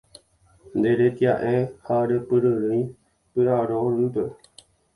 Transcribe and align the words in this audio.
Nderetia'e 0.77 1.53
ha 1.85 1.95
repyryrỹi 2.09 2.81
py'arorýpe 3.31 4.23